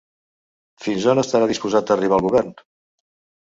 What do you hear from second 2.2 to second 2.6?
el govern?